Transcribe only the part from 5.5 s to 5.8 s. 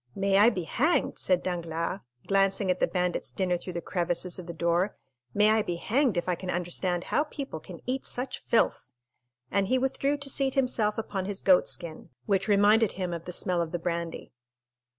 I be